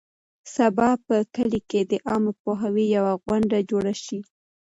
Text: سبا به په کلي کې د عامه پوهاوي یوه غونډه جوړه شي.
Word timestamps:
سبا 0.55 0.89
به 0.95 0.99
په 1.05 1.15
کلي 1.35 1.61
کې 1.69 1.81
د 1.91 1.93
عامه 2.07 2.33
پوهاوي 2.41 2.85
یوه 2.97 3.13
غونډه 3.25 3.57
جوړه 3.69 3.93
شي. 4.03 4.19